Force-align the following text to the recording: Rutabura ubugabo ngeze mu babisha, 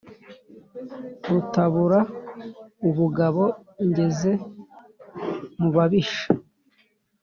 Rutabura 1.31 1.99
ubugabo 2.89 3.43
ngeze 3.87 4.31
mu 5.59 5.69
babisha, 5.75 6.27